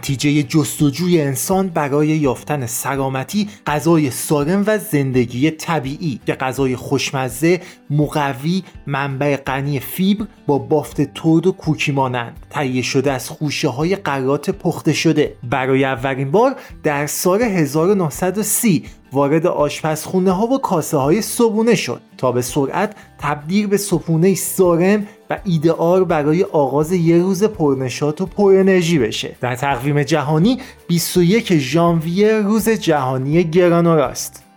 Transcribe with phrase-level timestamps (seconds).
[0.00, 6.20] نتیجه جستجوی انسان برای یافتن سلامتی غذای سالم و زندگی طبیعی.
[6.26, 12.46] که غذای خوشمزه مقوی منبع غنی فیبر با بافت ترد و کوکی مانند.
[12.50, 15.36] تهیه شده از خوشه های قرات پخته شده.
[15.50, 22.32] برای اولین بار در سال 1930 وارد آشپزخونه ها و کاسه های صبونه شد تا
[22.32, 28.54] به سرعت تبدیل به صبونه سالم و ایدئال برای آغاز یه روز پرنشات و پر
[28.56, 29.36] انرژی بشه.
[29.40, 34.49] در تقویم جهانی 21 ژانویه روز جهانی گرانوراست.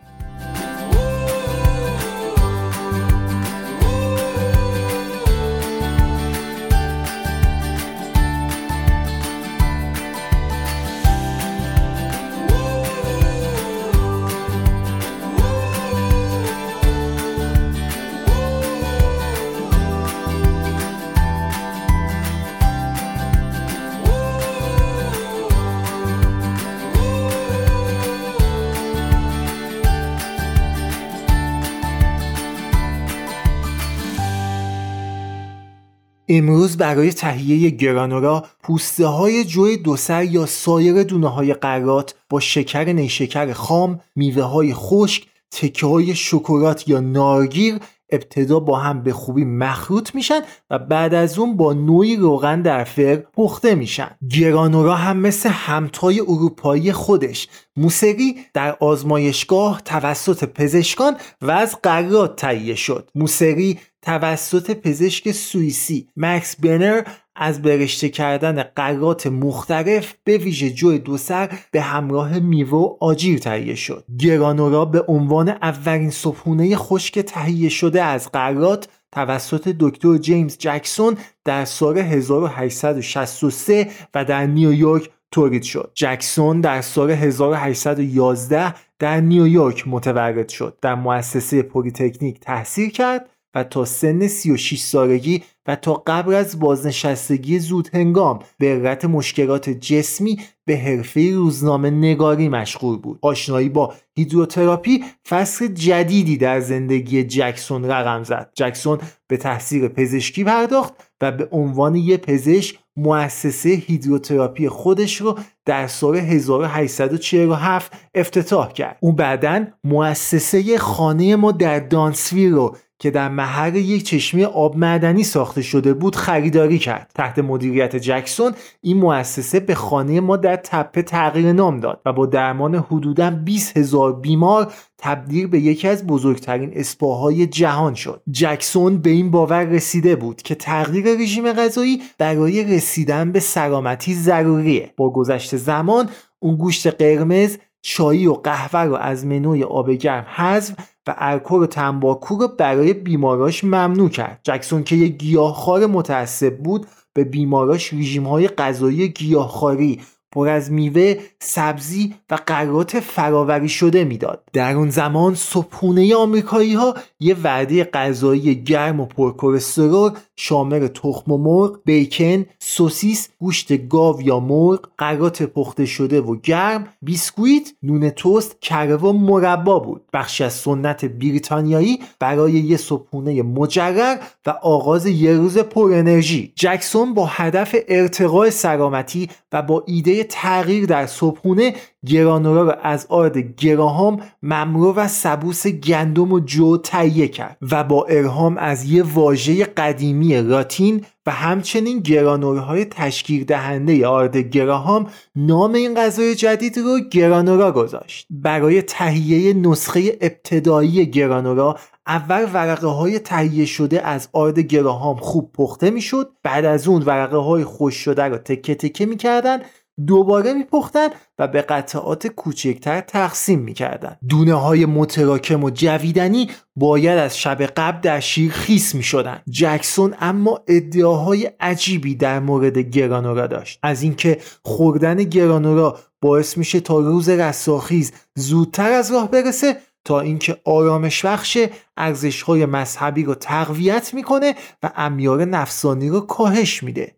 [36.37, 42.83] امروز برای تهیه گرانورا پوسته های جوی دوسر یا سایر دونه های قرات با شکر
[42.83, 47.79] نیشکر خام، میوه های خشک، تکه های شکلات یا نارگیر
[48.09, 52.83] ابتدا با هم به خوبی مخلوط میشن و بعد از اون با نوعی روغن در
[52.83, 54.09] فر پخته میشن.
[54.29, 62.75] گرانورا هم مثل همتای اروپایی خودش موسیقی در آزمایشگاه توسط پزشکان و از قرات تهیه
[62.75, 63.09] شد.
[63.15, 67.03] موسیقی توسط پزشک سوئیسی مکس بنر
[67.35, 73.75] از برشته کردن قرات مختلف به ویژه جو دوسر به همراه میوه و آجیر تهیه
[73.75, 74.05] شد.
[74.19, 81.65] گرانورا به عنوان اولین صبحونه خشک تهیه شده از قرات توسط دکتر جیمز جکسون در
[81.65, 85.91] سال 1863 و در نیویورک تولید شد.
[85.95, 90.77] جکسون در سال 1811 در نیویورک متولد شد.
[90.81, 97.59] در مؤسسه پلیتکنیک تحصیل کرد و تا سن 36 سالگی و تا قبل از بازنشستگی
[97.59, 103.19] زود هنگام به علت مشکلات جسمی به حرفه روزنامه نگاری مشغول بود.
[103.21, 108.51] آشنایی با هیدروتراپی فصل جدیدی در زندگی جکسون رقم زد.
[108.55, 115.87] جکسون به تحصیل پزشکی پرداخت و به عنوان یک پزشک مؤسسه هیدروتراپی خودش رو در
[115.87, 118.97] سال 1847 افتتاح کرد.
[118.99, 125.23] او بعدا مؤسسه خانه ما در دانسویل رو که در محل یک چشمه آب معدنی
[125.23, 127.11] ساخته شده بود خریداری کرد.
[127.15, 132.25] تحت مدیریت جکسون این مؤسسه به خانه ما در تپه تغییر نام داد و با
[132.25, 138.21] درمان حدوداً 20 هزار بیمار تبدیل به یکی از بزرگترین اسپاهای جهان شد.
[138.31, 144.93] جکسون به این باور رسیده بود که تغییر رژیم غذایی برای رسیدن به سلامتی ضروریه.
[144.97, 146.09] با گذشت زمان
[146.39, 150.75] اون گوشت قرمز چایی و قهوه رو از منوی آب گرم حذف
[151.07, 154.39] و الکل و تنباکو رو برای بیماراش ممنوع کرد.
[154.43, 160.01] جکسون که یک گیاهخوار متعصب بود به بیماراش رژیم های غذایی گیاهخواری
[160.33, 164.43] پر از میوه، سبزی و قرات فراوری شده می‌داد.
[164.53, 171.37] در اون زمان صبحونه آمریکایی ها یه وعده غذایی گرم و پرکلسترول شامل تخم و
[171.37, 178.61] مرغ، بیکن، سوسیس، گوشت گاو یا مرغ، قرات پخته شده و گرم، بیسکویت، نون توست،
[178.61, 180.01] کره و مربا بود.
[180.13, 186.53] بخشی از سنت بریتانیایی برای یه صبحونه مجرر و آغاز یه روز پر انرژی.
[186.55, 191.73] جکسون با هدف ارتقاء سلامتی و با ایده تغییر در صبحونه
[192.05, 198.05] گرانورا را از آرد گراهام ممرو و سبوس گندم و جو تهیه کرد و با
[198.05, 205.95] ارهام از یه واژه قدیمی راتین و همچنین گرانورهای تشکیل دهنده آرد گراهام نام این
[205.95, 208.27] غذای جدید رو گرانورا گذاشت.
[208.29, 211.77] برای تهیه نسخه ابتدایی گرانورا
[212.07, 217.37] اول ورقه های تهیه شده از آرد گراهام خوب پخته می‌شد بعد از اون ورقه
[217.37, 219.59] های خوش شده رو تکه تکه می‌کردن
[220.07, 221.07] دوباره میپختن
[221.39, 224.17] و به قطعات کوچکتر تقسیم می‌کردن.
[224.29, 229.41] دونه های متراکم و جویدنی باید از شب قبل در شیر خیس می‌شدن.
[229.49, 233.79] جکسون اما ادعاهای عجیبی در مورد گرانورا داشت.
[233.83, 240.57] از اینکه خوردن گرانورا باعث میشه تا روز رستاخیز زودتر از راه برسه تا اینکه
[240.65, 241.57] آرامش بخش
[241.97, 247.15] ارزش های مذهبی رو تقویت می‌کنه و امیار نفسانی رو کاهش میده.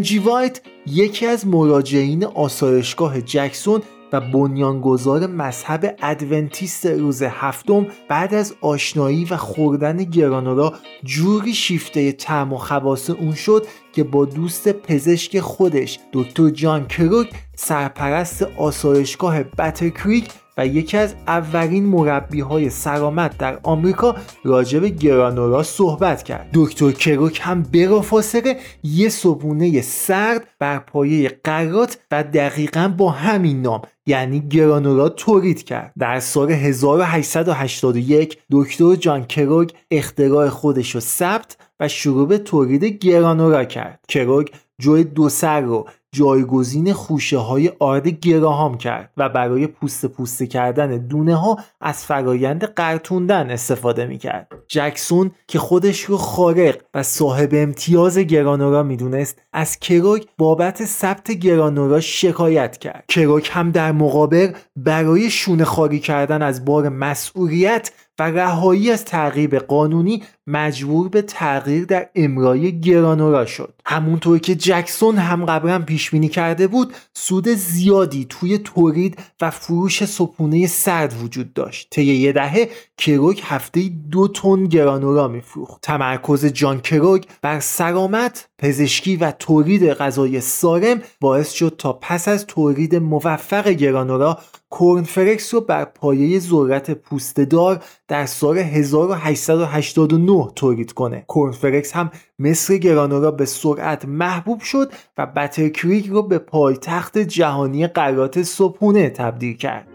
[0.00, 3.82] الن جی وایت یکی از مراجعین آسایشگاه جکسون
[4.12, 10.74] و بنیانگذار مذهب ادونتیست روز هفتم بعد از آشنایی و خوردن گرانولا
[11.04, 17.30] جوری شیفته طعم و خواص اون شد که با دوست پزشک خودش دکتر جان کلاگ
[17.56, 24.88] سرپرست آسایشگاه بتل کریک و یکی از اولین مربی های سلامت در آمریکا راجع به
[24.88, 26.50] گرانولا صحبت کرد.
[26.54, 33.82] دکتر کلاگ هم بلافاصله یه صبونه سرد بر پایه قرات و دقیقا با همین نام
[34.06, 35.92] یعنی گرانورا تولید کرد.
[35.98, 43.64] در سال 1881 دکتر جان کروگ اختراع خودش رو ثبت و شروع به تولید گرانورا
[43.64, 44.04] کرد.
[44.08, 44.48] کروگ
[44.80, 51.06] جوی دو سر رو جایگزین خوشه های آرد گراهام کرد و برای پوست پوسته کردن
[51.06, 54.52] دونه ها از فرایند قرتوندن استفاده می کرد.
[54.68, 62.00] جکسون که خودش رو خارق و صاحب امتیاز گرانورا می‌دونست از کروک بابت ثبت گرانورا
[62.00, 63.04] شکایت کرد.
[63.08, 69.54] کروک هم در مقابل برای شونه خاری کردن از بار مسئولیت و رهایی از تعقیب
[69.54, 73.74] قانونی مجبور به تغییر در امرای گرانورا شد.
[73.86, 80.04] همونطور که جکسون هم قبلا پیش بینی کرده بود سود زیادی توی تولید و فروش
[80.04, 81.88] سپونه سرد وجود داشت.
[81.90, 82.68] طی یه دهه
[82.98, 85.80] کروک هفته دو تن گرانورا میفروخت.
[85.82, 92.46] تمرکز جان کروک بر سلامت پزشکی و تولید غذای سالم باعث شد تا پس از
[92.46, 94.38] تولید موفق گرانورا
[94.70, 101.24] کورنفرکس رو بر پایه ذرت پوستدار در سال 1889 تولید کنه.
[101.26, 108.42] کورنفرکس هم مثل گرانورا به سرعت محبوب شد و بترکریک رو به پایتخت جهانی قرات
[108.42, 109.89] صبحونه تبدیل کرد.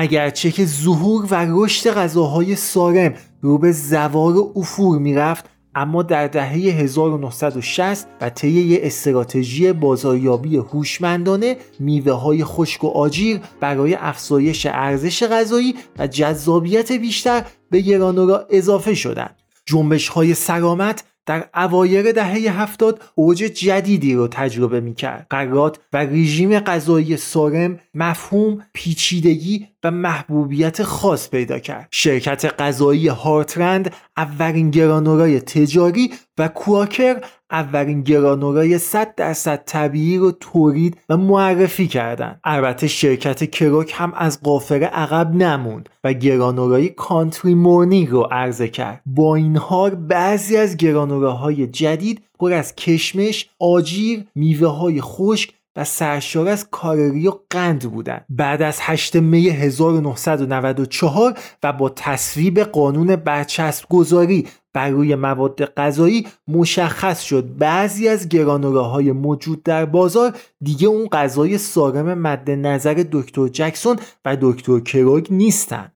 [0.00, 6.26] اگرچه که ظهور و رشد غذاهای سارم رو به زوار و افور می‌رفت اما در
[6.26, 15.22] دهه 1960 و طی استراتژی بازاریابی هوشمندانه میوه های خشک و آجیر برای افزایش ارزش
[15.22, 19.36] غذایی و جذابیت بیشتر به گرانورا اضافه شدند.
[19.66, 26.60] جنبش های سلامت در اوایر دهه هفتاد اوج جدیدی رو تجربه می‌کرد قرات و رژیم
[26.60, 36.10] غذایی سارم مفهوم پیچیدگی و محبوبیت خاص پیدا کرد شرکت غذایی هارترند اولین گرانورای تجاری
[36.38, 37.20] و کواکر
[37.50, 42.40] اولین گرانورای 100 درصد طبیعی رو تولید و معرفی کردند.
[42.44, 49.02] البته شرکت کروک هم از قافله عقب نموند و گرانورای کانتری مورنینگ رو عرضه کرد
[49.06, 55.84] با این حال بعضی از گرانوراهای جدید پر از کشمش، آجیر، میوه های خشک و
[55.84, 63.16] سرشار از کارری و قند بودند بعد از 8 می 1994 و با تصویب قانون
[63.16, 67.56] برچسب گذاری بر روی مواد غذایی مشخص شد.
[67.56, 74.36] بعضی از گرانوراهای موجود در بازار دیگه اون غذای سالم مد نظر دکتر جکسون و
[74.40, 75.97] دکتر کروگ نیستند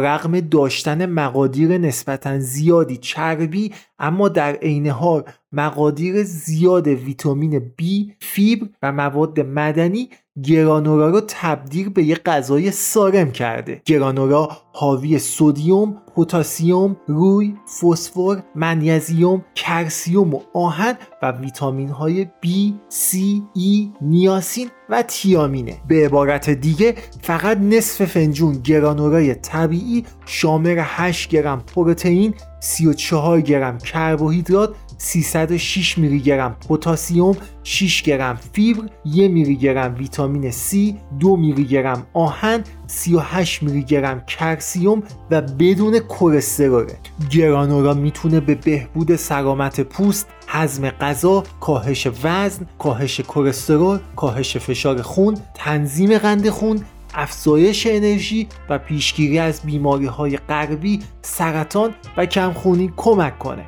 [0.00, 7.84] رقم داشتن مقادیر نسبتا زیادی چربی اما در عین حال مقادیر زیاد ویتامین B،
[8.20, 10.10] فیبر و مواد مدنی
[10.44, 13.82] گرانورا رو تبدیل به یک غذای سالم کرده.
[13.84, 22.48] گرانورا حاوی سودیوم پتاسیم روی فسفر منیزیم کرسیوم و آهن و ویتامین های B,
[22.90, 23.16] C,
[23.58, 25.76] E, نیاسین و تیامینه.
[25.88, 34.74] به عبارت دیگه فقط نصف فنجون گرانورای طبیعی شامل 8 گرم پروتئین 34 گرم کربوهیدرات
[34.98, 42.06] 306 میلی گرم پتاسیم 6 گرم فیبر 1 میلی گرم ویتامین C 2 میلی گرم
[42.12, 46.86] آهن 38 میلی گرم کرسیوم و بدون کلسترول
[47.30, 55.36] گرانورا می‌تونه به بهبود سلامت پوست هضم غذا، کاهش وزن، کاهش کلسترول، کاهش فشار خون،
[55.54, 56.80] تنظیم قند خون،
[57.14, 63.64] افزایش انرژی و پیشگیری از بیماری های قلبی، سرطان و کمخونی کمک کنه.